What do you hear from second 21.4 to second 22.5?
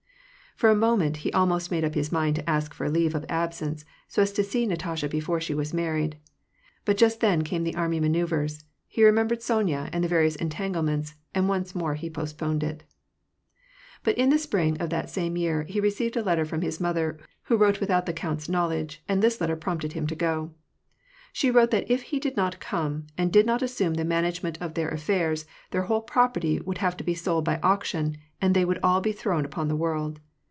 wrote that if he did